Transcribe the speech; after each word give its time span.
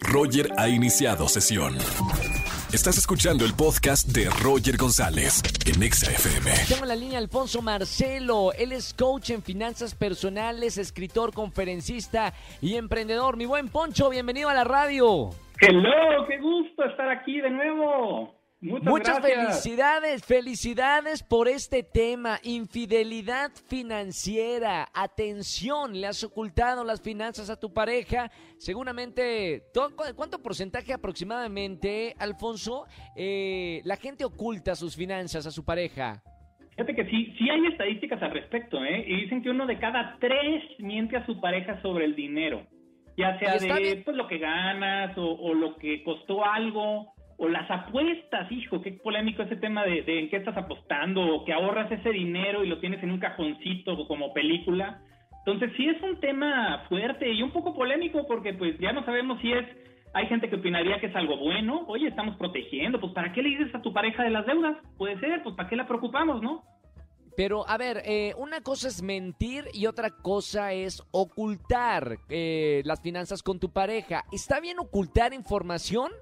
Roger 0.00 0.48
ha 0.58 0.68
iniciado 0.68 1.28
sesión. 1.28 1.74
Estás 2.72 2.96
escuchando 2.96 3.44
el 3.44 3.54
podcast 3.54 4.08
de 4.08 4.30
Roger 4.42 4.76
González 4.76 5.42
en 5.66 5.82
Exa 5.82 6.10
FM. 6.10 6.50
Tengo 6.68 6.82
en 6.84 6.88
la 6.88 6.96
línea 6.96 7.18
Alfonso 7.18 7.60
Marcelo. 7.60 8.52
Él 8.54 8.72
es 8.72 8.94
coach 8.94 9.30
en 9.30 9.42
finanzas 9.42 9.94
personales, 9.94 10.78
escritor, 10.78 11.34
conferencista 11.34 12.32
y 12.60 12.76
emprendedor. 12.76 13.36
Mi 13.36 13.44
buen 13.44 13.68
Poncho, 13.68 14.08
bienvenido 14.08 14.48
a 14.48 14.54
la 14.54 14.64
radio. 14.64 15.30
Hello, 15.60 16.26
qué 16.26 16.38
gusto 16.38 16.84
estar 16.84 17.10
aquí 17.10 17.40
de 17.40 17.50
nuevo. 17.50 18.41
Muchas, 18.62 19.18
felicidades, 19.20 20.24
felicidades 20.24 21.24
por 21.24 21.48
este 21.48 21.82
tema, 21.82 22.38
infidelidad 22.44 23.50
financiera. 23.66 24.86
Atención, 24.94 26.00
le 26.00 26.06
has 26.06 26.22
ocultado 26.22 26.84
las 26.84 27.02
finanzas 27.02 27.50
a 27.50 27.58
tu 27.58 27.72
pareja. 27.72 28.30
Seguramente, 28.58 29.64
¿cuánto 30.14 30.40
porcentaje 30.40 30.92
aproximadamente, 30.92 32.14
Alfonso, 32.20 32.86
eh, 33.16 33.80
la 33.84 33.96
gente 33.96 34.24
oculta 34.24 34.76
sus 34.76 34.94
finanzas 34.94 35.44
a 35.44 35.50
su 35.50 35.64
pareja? 35.64 36.22
Fíjate 36.70 36.94
que 36.94 37.04
sí, 37.06 37.34
sí 37.36 37.50
hay 37.50 37.66
estadísticas 37.66 38.22
al 38.22 38.30
respecto, 38.30 38.84
¿eh? 38.84 39.04
Y 39.08 39.22
dicen 39.22 39.42
que 39.42 39.50
uno 39.50 39.66
de 39.66 39.80
cada 39.80 40.18
tres 40.20 40.62
miente 40.78 41.16
a 41.16 41.26
su 41.26 41.40
pareja 41.40 41.82
sobre 41.82 42.04
el 42.04 42.14
dinero. 42.14 42.64
Ya 43.16 43.36
sea 43.40 43.58
de 43.58 44.02
pues, 44.04 44.16
lo 44.16 44.28
que 44.28 44.38
ganas 44.38 45.18
o, 45.18 45.32
o 45.32 45.52
lo 45.52 45.76
que 45.76 46.02
costó 46.04 46.44
algo 46.44 47.12
o 47.42 47.48
las 47.48 47.68
apuestas, 47.68 48.52
hijo, 48.52 48.80
qué 48.80 48.92
polémico 48.92 49.42
ese 49.42 49.56
tema 49.56 49.82
de, 49.82 50.04
en 50.06 50.30
qué 50.30 50.36
estás 50.36 50.56
apostando, 50.56 51.20
o 51.22 51.44
que 51.44 51.52
ahorras 51.52 51.90
ese 51.90 52.10
dinero 52.10 52.62
y 52.62 52.68
lo 52.68 52.78
tienes 52.78 53.02
en 53.02 53.10
un 53.10 53.18
cajoncito 53.18 54.06
como 54.06 54.32
película. 54.32 55.02
Entonces 55.44 55.72
sí 55.76 55.88
es 55.88 56.00
un 56.02 56.20
tema 56.20 56.84
fuerte 56.88 57.28
y 57.32 57.42
un 57.42 57.50
poco 57.50 57.74
polémico 57.74 58.28
porque 58.28 58.54
pues 58.54 58.78
ya 58.78 58.92
no 58.92 59.04
sabemos 59.04 59.40
si 59.40 59.50
es, 59.52 59.66
hay 60.14 60.26
gente 60.28 60.48
que 60.48 60.54
opinaría 60.54 61.00
que 61.00 61.06
es 61.06 61.16
algo 61.16 61.36
bueno, 61.36 61.84
oye, 61.88 62.06
estamos 62.06 62.36
protegiendo, 62.36 63.00
pues 63.00 63.12
¿para 63.12 63.32
qué 63.32 63.42
le 63.42 63.48
dices 63.48 63.74
a 63.74 63.82
tu 63.82 63.92
pareja 63.92 64.22
de 64.22 64.30
las 64.30 64.46
deudas? 64.46 64.76
Puede 64.96 65.18
ser, 65.18 65.42
pues 65.42 65.56
¿para 65.56 65.68
qué 65.68 65.74
la 65.74 65.88
preocupamos, 65.88 66.40
no? 66.42 66.62
Pero, 67.36 67.68
a 67.68 67.76
ver, 67.76 68.02
eh, 68.04 68.34
una 68.36 68.60
cosa 68.60 68.86
es 68.86 69.02
mentir 69.02 69.64
y 69.72 69.86
otra 69.86 70.10
cosa 70.10 70.74
es 70.74 71.02
ocultar 71.10 72.18
eh, 72.28 72.82
las 72.84 73.00
finanzas 73.00 73.42
con 73.42 73.58
tu 73.58 73.72
pareja. 73.72 74.22
¿Está 74.30 74.60
bien 74.60 74.78
ocultar 74.78 75.32
información? 75.32 76.12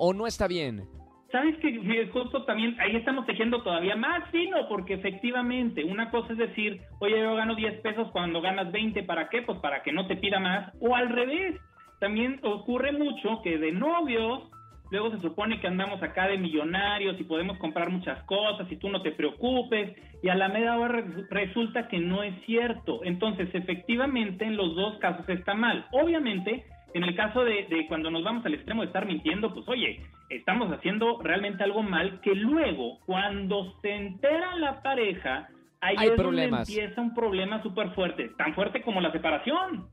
O 0.00 0.14
no 0.14 0.26
está 0.26 0.48
bien? 0.48 0.88
Sabes 1.30 1.56
que 1.58 2.08
justo 2.12 2.44
también 2.44 2.74
ahí 2.80 2.96
estamos 2.96 3.24
tejiendo 3.26 3.62
todavía 3.62 3.94
más 3.94 4.28
fino, 4.30 4.66
porque 4.68 4.94
efectivamente 4.94 5.84
una 5.84 6.10
cosa 6.10 6.32
es 6.32 6.38
decir, 6.38 6.80
oye, 6.98 7.20
yo 7.20 7.36
gano 7.36 7.54
10 7.54 7.82
pesos 7.82 8.08
cuando 8.10 8.40
ganas 8.40 8.72
20, 8.72 9.04
¿para 9.04 9.28
qué? 9.28 9.42
Pues 9.42 9.58
para 9.60 9.82
que 9.82 9.92
no 9.92 10.06
te 10.08 10.16
pida 10.16 10.40
más. 10.40 10.72
O 10.80 10.96
al 10.96 11.10
revés, 11.10 11.60
también 12.00 12.40
ocurre 12.42 12.90
mucho 12.92 13.42
que 13.44 13.58
de 13.58 13.70
novios, 13.70 14.50
luego 14.90 15.12
se 15.12 15.20
supone 15.20 15.60
que 15.60 15.68
andamos 15.68 16.02
acá 16.02 16.26
de 16.26 16.38
millonarios 16.38 17.20
y 17.20 17.24
podemos 17.24 17.58
comprar 17.58 17.90
muchas 17.90 18.24
cosas 18.24 18.66
y 18.72 18.76
tú 18.76 18.88
no 18.88 19.02
te 19.02 19.12
preocupes, 19.12 19.96
y 20.22 20.30
a 20.30 20.34
la 20.34 20.48
media 20.48 20.76
hora 20.78 21.04
resulta 21.30 21.86
que 21.86 21.98
no 21.98 22.24
es 22.24 22.34
cierto. 22.46 23.04
Entonces, 23.04 23.48
efectivamente, 23.52 24.46
en 24.46 24.56
los 24.56 24.74
dos 24.74 24.98
casos 24.98 25.28
está 25.28 25.54
mal. 25.54 25.86
Obviamente, 25.92 26.64
en 26.94 27.04
el 27.04 27.14
caso 27.16 27.44
de, 27.44 27.86
cuando 27.88 28.10
nos 28.10 28.24
vamos 28.24 28.44
al 28.46 28.54
extremo 28.54 28.82
de 28.82 28.88
estar 28.88 29.06
mintiendo, 29.06 29.52
pues 29.52 29.68
oye, 29.68 30.00
estamos 30.28 30.72
haciendo 30.72 31.20
realmente 31.22 31.62
algo 31.62 31.82
mal 31.82 32.20
que 32.20 32.34
luego, 32.34 32.98
cuando 33.06 33.74
se 33.80 33.94
entera 33.94 34.56
la 34.56 34.82
pareja, 34.82 35.48
ahí 35.80 35.96
es 36.00 36.16
donde 36.16 36.44
empieza 36.44 37.00
un 37.00 37.14
problema 37.14 37.62
súper 37.62 37.90
fuerte, 37.90 38.30
tan 38.36 38.54
fuerte 38.54 38.82
como 38.82 39.00
la 39.00 39.12
separación. 39.12 39.88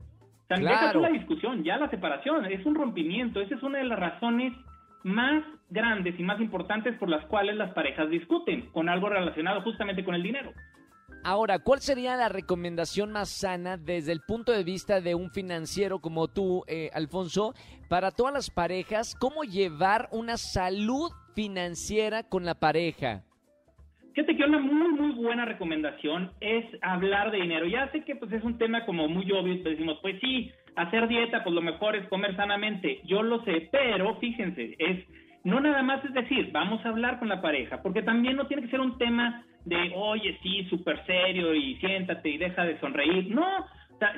Sea, 0.48 0.56
claro. 0.56 1.00
la 1.00 1.10
discusión, 1.10 1.62
ya 1.62 1.76
la 1.76 1.90
separación, 1.90 2.46
es 2.46 2.64
un 2.64 2.74
rompimiento, 2.74 3.40
esa 3.40 3.54
es 3.54 3.62
una 3.62 3.78
de 3.78 3.84
las 3.84 3.98
razones 3.98 4.54
más 5.02 5.44
grandes 5.68 6.18
y 6.18 6.22
más 6.22 6.40
importantes 6.40 6.96
por 6.96 7.08
las 7.08 7.24
cuales 7.26 7.56
las 7.56 7.72
parejas 7.72 8.08
discuten, 8.08 8.70
con 8.72 8.88
algo 8.88 9.08
relacionado 9.08 9.60
justamente 9.62 10.04
con 10.04 10.14
el 10.14 10.22
dinero. 10.22 10.52
Ahora, 11.24 11.58
¿cuál 11.58 11.80
sería 11.80 12.16
la 12.16 12.28
recomendación 12.28 13.12
más 13.12 13.28
sana 13.28 13.76
desde 13.76 14.12
el 14.12 14.20
punto 14.20 14.52
de 14.52 14.64
vista 14.64 15.00
de 15.00 15.14
un 15.14 15.30
financiero 15.30 15.98
como 15.98 16.28
tú, 16.28 16.64
eh, 16.68 16.90
Alfonso, 16.94 17.54
para 17.88 18.10
todas 18.10 18.32
las 18.32 18.50
parejas? 18.50 19.14
¿Cómo 19.14 19.42
llevar 19.42 20.08
una 20.12 20.36
salud 20.36 21.10
financiera 21.34 22.22
con 22.22 22.44
la 22.44 22.54
pareja? 22.54 23.24
Fíjate 24.14 24.36
que 24.36 24.44
una 24.44 24.58
muy, 24.58 24.92
muy 24.94 25.12
buena 25.12 25.44
recomendación 25.44 26.32
es 26.40 26.64
hablar 26.82 27.30
de 27.30 27.38
dinero. 27.38 27.66
Ya 27.66 27.90
sé 27.92 28.04
que 28.04 28.16
pues 28.16 28.32
es 28.32 28.42
un 28.42 28.58
tema 28.58 28.84
como 28.86 29.08
muy 29.08 29.30
obvio, 29.30 29.62
decimos, 29.62 29.98
pues 30.00 30.18
sí, 30.20 30.50
hacer 30.76 31.08
dieta, 31.08 31.44
pues 31.44 31.54
lo 31.54 31.62
mejor 31.62 31.94
es 31.94 32.08
comer 32.08 32.34
sanamente. 32.36 33.00
Yo 33.04 33.22
lo 33.22 33.44
sé, 33.44 33.68
pero 33.70 34.16
fíjense, 34.16 34.76
es 34.78 35.04
no 35.44 35.60
nada 35.60 35.82
más 35.82 36.04
es 36.04 36.12
decir, 36.12 36.50
vamos 36.52 36.84
a 36.84 36.88
hablar 36.88 37.18
con 37.18 37.28
la 37.28 37.40
pareja, 37.40 37.80
porque 37.82 38.02
también 38.02 38.36
no 38.36 38.46
tiene 38.46 38.62
que 38.62 38.70
ser 38.70 38.80
un 38.80 38.98
tema 38.98 39.44
de, 39.68 39.92
oye, 39.94 40.38
sí, 40.42 40.64
súper 40.68 41.04
serio 41.06 41.54
y 41.54 41.76
siéntate 41.76 42.30
y 42.30 42.38
deja 42.38 42.64
de 42.64 42.78
sonreír. 42.80 43.30
No, 43.30 43.66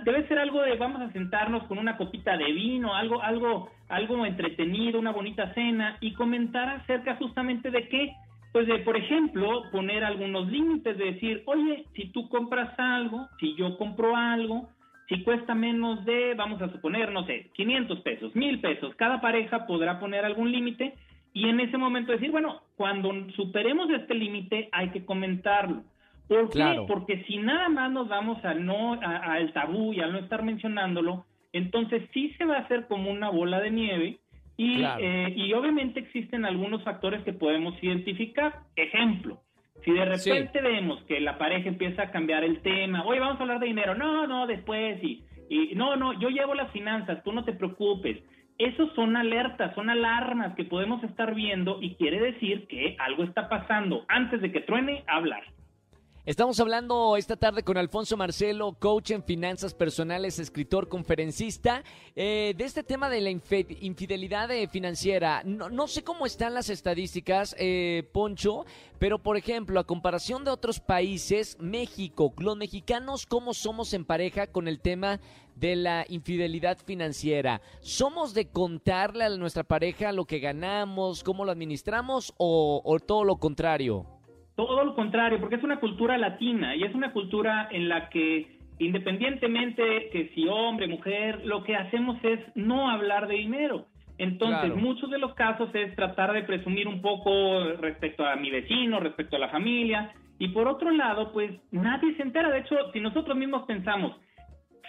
debe 0.04 0.26
ser 0.28 0.38
algo 0.38 0.62
de 0.62 0.76
vamos 0.76 1.00
a 1.00 1.12
sentarnos 1.12 1.64
con 1.64 1.78
una 1.78 1.96
copita 1.96 2.36
de 2.36 2.52
vino, 2.52 2.94
algo, 2.94 3.22
algo, 3.22 3.70
algo 3.88 4.26
entretenido, 4.26 4.98
una 4.98 5.12
bonita 5.12 5.52
cena 5.54 5.96
y 6.00 6.12
comentar 6.12 6.68
acerca 6.68 7.16
justamente 7.16 7.70
de 7.70 7.88
qué, 7.88 8.12
pues 8.52 8.66
de, 8.66 8.78
por 8.78 8.96
ejemplo, 8.96 9.64
poner 9.70 10.04
algunos 10.04 10.50
límites, 10.50 10.98
de 10.98 11.12
decir, 11.12 11.42
oye, 11.46 11.84
si 11.94 12.10
tú 12.12 12.28
compras 12.28 12.78
algo, 12.78 13.28
si 13.38 13.54
yo 13.56 13.76
compro 13.78 14.16
algo, 14.16 14.68
si 15.08 15.22
cuesta 15.22 15.54
menos 15.54 16.04
de, 16.04 16.34
vamos 16.34 16.60
a 16.62 16.70
suponer, 16.70 17.10
no 17.10 17.24
sé, 17.26 17.50
500 17.54 18.00
pesos, 18.00 18.34
1000 18.34 18.60
pesos, 18.60 18.94
cada 18.96 19.20
pareja 19.20 19.66
podrá 19.66 19.98
poner 19.98 20.24
algún 20.24 20.52
límite 20.52 20.94
y 21.32 21.48
en 21.48 21.60
ese 21.60 21.78
momento 21.78 22.12
decir, 22.12 22.30
bueno, 22.30 22.62
cuando 22.76 23.12
superemos 23.36 23.90
este 23.90 24.14
límite 24.14 24.68
hay 24.72 24.90
que 24.90 25.04
comentarlo. 25.04 25.84
¿Por 26.28 26.50
qué? 26.50 26.84
Porque 26.86 27.24
si 27.24 27.38
nada 27.38 27.68
más 27.68 27.90
nos 27.90 28.08
vamos 28.08 28.44
a 28.44 28.54
no 28.54 28.98
al 29.00 29.52
tabú 29.52 29.92
y 29.92 30.00
a 30.00 30.06
no 30.06 30.18
estar 30.18 30.42
mencionándolo, 30.42 31.24
entonces 31.52 32.08
sí 32.12 32.32
se 32.38 32.44
va 32.44 32.56
a 32.56 32.60
hacer 32.60 32.86
como 32.86 33.10
una 33.10 33.30
bola 33.30 33.60
de 33.60 33.70
nieve 33.70 34.18
y, 34.56 34.82
eh, 34.82 35.32
y 35.34 35.52
obviamente 35.54 36.00
existen 36.00 36.44
algunos 36.44 36.84
factores 36.84 37.22
que 37.24 37.32
podemos 37.32 37.74
identificar. 37.82 38.60
Ejemplo, 38.76 39.40
si 39.84 39.92
de 39.92 40.04
repente 40.04 40.60
vemos 40.60 41.02
que 41.04 41.20
la 41.20 41.38
pareja 41.38 41.68
empieza 41.68 42.02
a 42.02 42.10
cambiar 42.10 42.44
el 42.44 42.60
tema, 42.60 43.04
oye, 43.04 43.20
vamos 43.20 43.38
a 43.38 43.42
hablar 43.42 43.58
de 43.58 43.66
dinero, 43.66 43.94
no, 43.94 44.26
no, 44.26 44.46
después, 44.46 45.02
y, 45.02 45.24
y 45.48 45.74
no, 45.74 45.96
no, 45.96 46.18
yo 46.20 46.28
llevo 46.28 46.54
las 46.54 46.70
finanzas, 46.72 47.24
tú 47.24 47.32
no 47.32 47.44
te 47.44 47.54
preocupes 47.54 48.18
esos 48.60 48.92
son 48.94 49.16
alertas, 49.16 49.74
son 49.74 49.88
alarmas 49.88 50.54
que 50.54 50.64
podemos 50.64 51.02
estar 51.02 51.34
viendo 51.34 51.78
y 51.80 51.94
quiere 51.94 52.20
decir 52.20 52.66
que 52.68 52.94
algo 52.98 53.24
está 53.24 53.48
pasando. 53.48 54.04
Antes 54.06 54.42
de 54.42 54.52
que 54.52 54.60
truene, 54.60 55.02
hablar. 55.06 55.42
Estamos 56.26 56.60
hablando 56.60 57.16
esta 57.16 57.36
tarde 57.36 57.62
con 57.62 57.78
Alfonso 57.78 58.14
Marcelo, 58.14 58.76
coach 58.78 59.12
en 59.12 59.24
finanzas 59.24 59.72
personales, 59.72 60.38
escritor, 60.38 60.86
conferencista, 60.86 61.82
eh, 62.14 62.52
de 62.58 62.64
este 62.64 62.82
tema 62.82 63.08
de 63.08 63.22
la 63.22 63.30
infidelidad 63.30 64.50
eh, 64.50 64.68
financiera. 64.68 65.42
No, 65.44 65.88
sé 65.88 66.04
cómo 66.04 66.26
están 66.26 66.52
las 66.52 66.68
estadísticas, 66.68 67.56
eh, 67.58 68.06
Poncho, 68.12 68.66
pero 68.98 69.18
por 69.18 69.38
ejemplo, 69.38 69.80
a 69.80 69.86
comparación 69.86 70.44
de 70.44 70.50
otros 70.50 70.78
países, 70.78 71.56
México, 71.58 72.34
los 72.36 72.54
mexicanos, 72.54 73.24
¿cómo 73.24 73.54
somos 73.54 73.94
en 73.94 74.04
pareja 74.04 74.46
con 74.46 74.68
el 74.68 74.78
tema 74.78 75.20
de 75.56 75.74
la 75.74 76.04
infidelidad 76.06 76.76
financiera? 76.84 77.62
¿Somos 77.80 78.34
de 78.34 78.46
contarle 78.46 79.24
a 79.24 79.30
nuestra 79.30 79.64
pareja 79.64 80.12
lo 80.12 80.26
que 80.26 80.38
ganamos, 80.38 81.24
cómo 81.24 81.46
lo 81.46 81.50
administramos 81.50 82.34
o 82.36 82.98
todo 83.06 83.24
lo 83.24 83.38
contrario? 83.38 84.19
Todo 84.60 84.84
lo 84.84 84.94
contrario, 84.94 85.40
porque 85.40 85.54
es 85.54 85.62
una 85.62 85.80
cultura 85.80 86.18
latina 86.18 86.76
y 86.76 86.82
es 86.82 86.94
una 86.94 87.12
cultura 87.12 87.68
en 87.70 87.88
la 87.88 88.10
que 88.10 88.58
independientemente 88.78 90.10
que 90.12 90.32
si 90.34 90.46
hombre, 90.48 90.86
mujer, 90.86 91.40
lo 91.46 91.64
que 91.64 91.76
hacemos 91.76 92.18
es 92.22 92.40
no 92.56 92.90
hablar 92.90 93.26
de 93.26 93.36
dinero. 93.36 93.86
Entonces, 94.18 94.76
muchos 94.76 95.08
de 95.08 95.16
los 95.16 95.32
casos 95.32 95.70
es 95.72 95.96
tratar 95.96 96.34
de 96.34 96.42
presumir 96.42 96.88
un 96.88 97.00
poco 97.00 97.64
respecto 97.80 98.26
a 98.26 98.36
mi 98.36 98.50
vecino, 98.50 99.00
respecto 99.00 99.36
a 99.36 99.38
la 99.38 99.48
familia, 99.48 100.12
y 100.38 100.48
por 100.48 100.68
otro 100.68 100.90
lado, 100.90 101.32
pues 101.32 101.52
nadie 101.70 102.14
se 102.16 102.22
entera. 102.22 102.50
De 102.50 102.58
hecho, 102.58 102.76
si 102.92 103.00
nosotros 103.00 103.34
mismos 103.38 103.62
pensamos, 103.62 104.14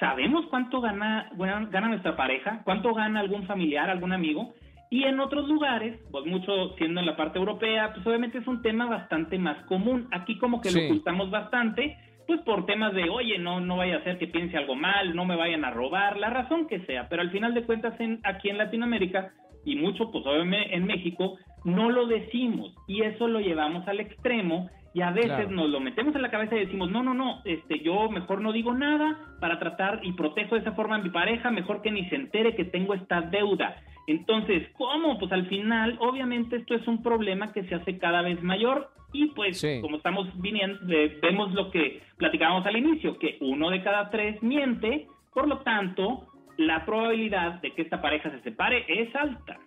¿sabemos 0.01 0.48
cuánto 0.48 0.81
gana, 0.81 1.31
gana 1.38 1.88
nuestra 1.88 2.18
pareja? 2.18 2.60
¿Cuánto 2.66 2.94
gana 2.94 3.22
algún 3.22 3.48
familiar, 3.48 3.90
algún 3.90 4.12
amigo? 4.12 4.54
Y 4.92 5.06
en 5.06 5.22
otros 5.22 5.48
lugares, 5.48 5.98
pues 6.12 6.26
mucho 6.26 6.76
siendo 6.76 7.00
en 7.00 7.06
la 7.06 7.16
parte 7.16 7.40
europea, 7.40 7.94
pues 7.94 8.06
obviamente 8.06 8.40
es 8.40 8.48
un 8.48 8.62
tema 8.62 8.88
bastante 8.88 9.40
más 9.40 9.66
común. 9.66 10.10
Aquí 10.12 10.38
como 10.38 10.60
que 10.60 10.70
lo 10.70 10.84
ocultamos 10.84 11.32
bastante, 11.32 11.96
pues 12.28 12.42
por 12.42 12.66
temas 12.66 12.94
de, 12.94 13.10
oye, 13.10 13.40
no, 13.40 13.62
no 13.62 13.78
vaya 13.78 13.96
a 13.96 14.04
ser 14.04 14.18
que 14.18 14.28
piense 14.28 14.58
algo 14.58 14.76
mal, 14.76 15.16
no 15.16 15.24
me 15.24 15.38
vayan 15.38 15.64
a 15.64 15.72
robar, 15.72 16.18
la 16.18 16.30
razón 16.30 16.68
que 16.68 16.82
sea. 16.82 17.08
Pero 17.08 17.22
al 17.22 17.32
final 17.32 17.54
de 17.54 17.64
cuentas, 17.64 17.98
en, 18.02 18.20
aquí 18.26 18.50
en 18.50 18.58
Latinoamérica, 18.58 19.32
y 19.64 19.78
mucho, 19.78 20.12
pues 20.12 20.26
obviamente 20.26 20.76
en 20.76 20.86
México, 20.86 21.38
no 21.64 21.90
lo 21.90 22.06
decimos. 22.08 22.76
Y 22.86 23.04
eso 23.04 23.30
lo 23.30 23.40
llevamos 23.40 23.88
al 23.88 24.02
extremo 24.02 24.70
y 24.94 25.02
a 25.02 25.12
veces 25.12 25.50
nos 25.50 25.70
lo 25.70 25.80
metemos 25.80 26.14
en 26.16 26.22
la 26.22 26.32
cabeza 26.32 26.56
y 26.56 26.66
decimos, 26.66 26.92
no, 26.92 27.02
no, 27.02 27.14
no, 27.14 27.42
este, 27.46 27.80
yo 27.80 28.10
mejor 28.10 28.42
no 28.42 28.52
digo 28.52 28.74
nada 28.74 29.18
para 29.40 29.58
tratar 29.58 30.02
y 30.04 30.14
protejo 30.14 30.56
de 30.56 30.62
esa 30.62 30.74
forma 30.74 30.96
a 30.96 31.00
mi 31.00 31.10
pareja, 31.10 31.50
mejor 31.50 31.82
que 31.82 31.92
ni 31.92 32.10
se 32.10 32.16
entere 32.16 32.56
que 32.56 32.66
tengo 32.66 32.94
esta 32.94 33.22
deuda. 33.22 33.76
Entonces, 34.08 34.68
¿cómo? 34.74 35.18
Pues 35.18 35.32
al 35.32 35.48
final, 35.48 35.98
obviamente 36.00 36.58
esto 36.58 36.76
es 36.76 36.86
un 36.88 37.02
problema 37.02 37.54
que 37.54 37.64
se 37.64 37.76
hace 37.76 37.98
cada 37.98 38.22
vez 38.22 38.42
mayor 38.44 38.90
y 39.14 39.28
pues 39.28 39.66
como 39.82 39.98
estamos 39.98 40.28
viniendo, 40.42 40.80
vemos 41.22 41.54
lo 41.54 41.70
que 41.72 42.02
platicábamos 42.18 42.66
al 42.66 42.78
inicio, 42.78 43.18
que 43.18 43.38
uno 43.42 43.70
de 43.70 43.84
cada 43.84 44.10
tres 44.10 44.42
miente, 44.42 45.08
por 45.34 45.48
lo 45.48 45.60
tanto, 45.60 46.28
la 46.58 46.86
probabilidad 46.86 47.62
de 47.62 47.72
que 47.72 47.82
esta 47.82 48.02
pareja 48.02 48.30
se 48.32 48.42
separe 48.42 48.86
es 48.88 49.14
alta. 49.16 49.60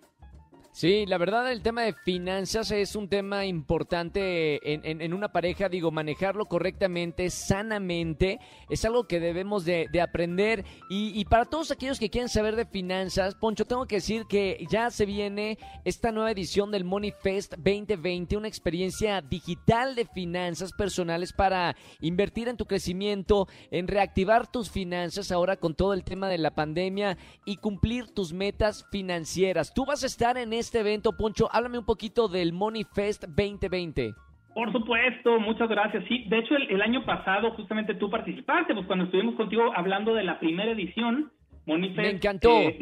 Sí, 0.75 1.05
la 1.05 1.17
verdad 1.17 1.49
el 1.49 1.61
tema 1.61 1.83
de 1.83 1.93
finanzas 1.93 2.69
es 2.71 2.97
un 2.97 3.07
tema 3.07 3.45
importante 3.45 4.59
en, 4.73 5.13
una 5.13 5.31
pareja, 5.31 5.69
digo, 5.69 5.89
manejarlo 5.89 6.47
correctamente, 6.47 7.29
sanamente, 7.29 8.41
es 8.69 8.83
algo 8.83 9.07
que 9.07 9.21
debemos 9.21 9.63
de, 9.63 9.87
aprender 10.01 10.65
y, 10.89 11.23
para 11.29 11.45
todos 11.45 11.71
aquellos 11.71 11.97
que 11.97 12.09
quieren 12.09 12.27
saber 12.27 12.57
de 12.57 12.65
finanzas, 12.65 13.35
Poncho, 13.35 13.63
tengo 13.63 13.85
que 13.85 13.95
decir 13.95 14.25
que 14.27 14.67
ya 14.69 14.91
se 14.91 15.05
viene 15.05 15.57
esta 15.85 16.11
nueva 16.11 16.31
edición 16.31 16.71
del 16.71 16.83
Money 16.83 17.13
Fest 17.21 17.53
2020, 17.53 18.35
una 18.35 18.49
experiencia 18.49 19.21
digital 19.21 19.95
de 19.95 20.05
finanzas 20.05 20.73
personales 20.73 21.31
para 21.31 21.77
invertir 22.01 22.49
en 22.49 22.57
tu 22.57 22.65
crecimiento, 22.65 23.47
en 23.71 23.87
reactivar 23.87 24.51
tus 24.51 24.69
finanzas 24.69 25.31
ahora 25.31 25.55
con 25.55 25.73
todo 25.73 25.93
el 25.93 26.03
tema 26.03 26.27
de 26.27 26.37
la 26.37 26.53
pandemia 26.53 27.17
y 27.45 27.55
cumplir 27.55 28.13
tus 28.13 28.33
metas 28.33 28.85
financieras. 28.91 29.73
Tú 29.73 29.85
vas 29.85 30.03
a 30.03 30.07
estar 30.07 30.37
en 30.37 30.51
evento, 30.73 31.15
Poncho. 31.15 31.47
Háblame 31.51 31.77
un 31.77 31.85
poquito 31.85 32.27
del 32.27 32.53
Money 32.53 32.85
Fest 32.95 33.25
2020. 33.25 34.13
Por 34.53 34.71
supuesto, 34.71 35.39
muchas 35.39 35.67
gracias. 35.69 36.03
Sí, 36.07 36.23
de 36.29 36.39
hecho 36.39 36.55
el, 36.55 36.81
año 36.81 37.05
pasado 37.05 37.51
justamente 37.51 37.93
tú 37.93 38.09
participaste, 38.09 38.73
pues 38.73 38.87
cuando 38.87 39.05
estuvimos 39.05 39.35
contigo 39.35 39.71
hablando 39.75 40.15
de 40.15 40.23
la 40.23 40.39
primera 40.39 40.71
edición, 40.71 41.31
Money 41.65 41.93
Fest 41.93 42.23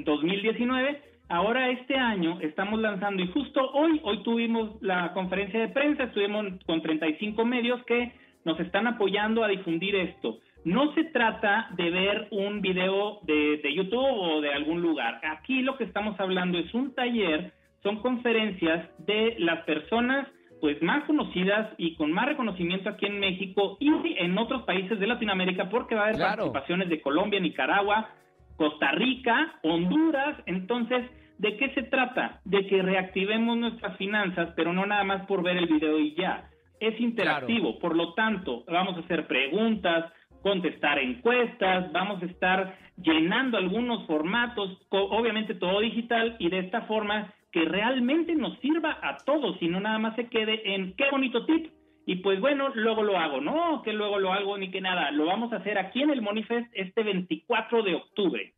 2019. 0.06 0.90
Eh, 0.90 1.14
Ahora 1.30 1.72
este 1.72 1.96
año 1.96 2.40
estamos 2.42 2.80
lanzando 2.80 3.24
y 3.24 3.28
justo 3.28 3.72
hoy, 3.72 4.00
hoy 4.04 4.22
tuvimos 4.24 4.80
la 4.82 5.14
conferencia 5.14 5.60
de 5.62 5.70
prensa, 5.70 6.04
estuvimos 6.04 6.46
con 6.66 6.82
35 6.82 7.44
medios 7.46 7.84
que 7.86 8.12
nos 8.46 8.60
están 8.60 8.86
apoyando 8.86 9.44
a 9.44 9.48
difundir 9.48 9.96
esto. 9.96 10.38
No 10.66 10.94
se 10.94 11.06
trata 11.06 11.70
de 11.76 11.90
ver 11.90 12.28
un 12.30 12.62
video 12.62 13.20
de, 13.24 13.58
de 13.64 13.74
YouTube 13.74 14.06
o 14.06 14.42
de 14.42 14.54
algún 14.54 14.82
lugar. 14.82 15.22
Aquí 15.24 15.62
lo 15.62 15.78
que 15.78 15.86
estamos 15.86 16.20
hablando 16.20 16.60
es 16.60 16.72
un 16.74 16.94
taller 16.94 17.54
son 17.84 17.98
conferencias 17.98 18.90
de 19.00 19.36
las 19.40 19.64
personas 19.66 20.28
pues 20.62 20.82
más 20.82 21.04
conocidas 21.04 21.74
y 21.78 21.96
con 21.96 22.14
más 22.14 22.26
reconocimiento 22.26 22.90
aquí 22.90 23.06
en 23.06 23.20
México 23.20 23.76
y 23.82 23.92
en 24.18 24.38
otros 24.38 24.64
países 24.64 24.98
de 24.98 25.08
Latinoamérica 25.08 25.70
porque 25.70 25.94
va 25.94 26.06
a 26.06 26.08
haber 26.08 26.20
participaciones 26.20 26.88
de 26.88 27.02
Colombia, 27.02 27.42
Nicaragua, 27.42 28.10
Costa 28.56 28.92
Rica, 28.92 29.60
Honduras, 29.62 30.38
entonces 30.46 31.04
¿de 31.38 31.58
qué 31.58 31.70
se 31.74 31.84
trata? 31.84 32.40
De 32.46 32.66
que 32.68 32.82
reactivemos 32.82 33.58
nuestras 33.58 33.98
finanzas, 33.98 34.54
pero 34.56 34.72
no 34.72 34.86
nada 34.86 35.04
más 35.04 35.26
por 35.26 35.44
ver 35.44 35.58
el 35.58 35.68
video 35.68 36.00
y 36.00 36.16
ya. 36.16 36.50
Es 36.80 36.98
interactivo, 37.00 37.80
por 37.80 37.96
lo 37.96 38.14
tanto, 38.14 38.64
vamos 38.68 38.96
a 38.96 39.02
hacer 39.02 39.28
preguntas, 39.28 40.12
contestar 40.42 41.00
encuestas, 41.00 41.92
vamos 41.92 42.22
a 42.24 42.26
estar 42.26 42.78
llenando 42.98 43.58
algunos 43.58 44.06
formatos, 44.08 44.78
obviamente 44.90 45.56
todo 45.56 45.82
digital 45.82 46.38
y 46.40 46.50
de 46.50 46.60
esta 46.60 46.82
forma 46.84 47.34
que 47.54 47.66
realmente 47.66 48.36
nos 48.36 48.58
sirva 48.60 48.98
a 49.02 49.18
todos 49.24 49.56
y 49.62 49.68
no 49.68 49.80
nada 49.80 50.00
más 50.00 50.16
se 50.16 50.28
quede 50.28 50.74
en 50.74 50.94
qué 50.96 51.06
bonito 51.12 51.46
tip 51.46 51.72
y 52.06 52.18
pues 52.18 52.40
bueno, 52.42 52.70
luego 52.76 53.04
lo 53.04 53.18
hago. 53.18 53.40
No, 53.40 53.82
que 53.82 53.94
luego 53.94 54.20
lo 54.20 54.34
hago 54.34 54.58
ni 54.58 54.72
que 54.72 54.82
nada. 54.82 55.12
Lo 55.12 55.26
vamos 55.26 55.54
a 55.54 55.58
hacer 55.58 55.78
aquí 55.78 56.02
en 56.02 56.10
el 56.10 56.22
Monifest 56.22 56.68
este 56.74 57.04
24 57.04 57.84
de 57.84 57.96
octubre. 57.96 58.54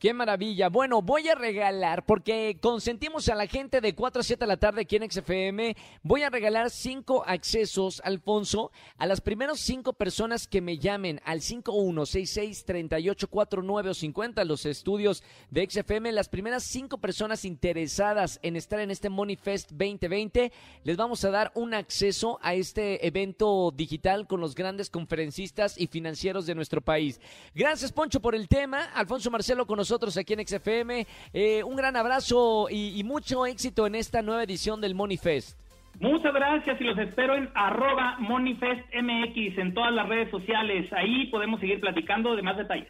Qué 0.00 0.12
maravilla. 0.14 0.70
Bueno, 0.70 1.02
voy 1.02 1.28
a 1.28 1.34
regalar, 1.34 2.06
porque 2.06 2.56
consentimos 2.58 3.28
a 3.28 3.34
la 3.34 3.46
gente 3.46 3.82
de 3.82 3.94
4 3.94 4.20
a 4.20 4.22
7 4.22 4.42
de 4.42 4.48
la 4.48 4.56
tarde 4.56 4.80
aquí 4.80 4.96
en 4.96 5.10
XFM. 5.10 5.76
Voy 6.02 6.22
a 6.22 6.30
regalar 6.30 6.70
cinco 6.70 7.22
accesos, 7.26 8.00
Alfonso, 8.02 8.72
a 8.96 9.04
las 9.04 9.20
primeras 9.20 9.60
cinco 9.60 9.92
personas 9.92 10.48
que 10.48 10.62
me 10.62 10.78
llamen 10.78 11.20
al 11.26 11.42
5166-3849 11.42 13.90
o 13.90 13.94
50, 13.94 14.42
los 14.46 14.64
estudios 14.64 15.22
de 15.50 15.68
XFM. 15.68 16.12
Las 16.12 16.30
primeras 16.30 16.62
cinco 16.62 16.96
personas 16.96 17.44
interesadas 17.44 18.40
en 18.42 18.56
estar 18.56 18.80
en 18.80 18.90
este 18.90 19.10
Money 19.10 19.36
Fest 19.36 19.72
2020, 19.72 20.50
les 20.82 20.96
vamos 20.96 21.26
a 21.26 21.30
dar 21.30 21.52
un 21.54 21.74
acceso 21.74 22.38
a 22.40 22.54
este 22.54 23.06
evento 23.06 23.70
digital 23.70 24.26
con 24.26 24.40
los 24.40 24.54
grandes 24.54 24.88
conferencistas 24.88 25.76
y 25.76 25.88
financieros 25.88 26.46
de 26.46 26.54
nuestro 26.54 26.80
país. 26.80 27.20
Gracias, 27.54 27.92
Poncho, 27.92 28.20
por 28.20 28.34
el 28.34 28.48
tema. 28.48 28.84
Alfonso 28.94 29.30
Marcelo 29.30 29.66
con 29.66 29.76
nosotros 29.76 29.89
nosotros 29.90 30.16
aquí 30.16 30.34
en 30.34 30.46
XFM. 30.46 31.04
Eh, 31.32 31.64
un 31.64 31.74
gran 31.74 31.96
abrazo 31.96 32.68
y, 32.70 33.02
mucho 33.02 33.44
éxito 33.44 33.88
en 33.88 33.96
esta 33.96 34.22
nueva 34.22 34.44
edición 34.44 34.80
del 34.80 34.94
Money 34.94 35.16
Fest. 35.16 35.58
Muchas 35.98 36.32
gracias 36.32 36.80
y 36.80 36.84
los 36.84 36.96
espero 36.96 37.34
en 37.34 37.50
arroba 37.54 38.16
MoneyFestMX 38.20 39.58
en 39.58 39.74
todas 39.74 39.92
las 39.92 40.08
redes 40.08 40.30
sociales. 40.30 40.90
Ahí 40.92 41.26
podemos 41.26 41.58
seguir 41.58 41.80
platicando 41.80 42.36
de 42.36 42.42
más 42.42 42.56
detalles. 42.56 42.88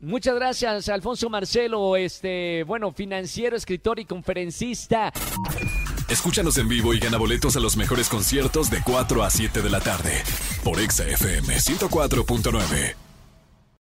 Muchas 0.00 0.34
gracias, 0.34 0.88
Alfonso 0.88 1.28
Marcelo, 1.28 1.96
este, 1.96 2.64
bueno, 2.66 2.92
financiero, 2.92 3.54
escritor 3.54 4.00
y 4.00 4.06
conferencista. 4.06 5.12
Escúchanos 6.08 6.56
en 6.56 6.68
vivo 6.68 6.94
y 6.94 6.98
gana 6.98 7.18
boletos 7.18 7.56
a 7.56 7.60
los 7.60 7.76
mejores 7.76 8.08
conciertos 8.08 8.70
de 8.70 8.80
4 8.82 9.22
a 9.22 9.30
7 9.30 9.60
de 9.60 9.70
la 9.70 9.80
tarde 9.80 10.22
por 10.64 10.78
XFM 10.78 11.54
104.9. 11.54 13.11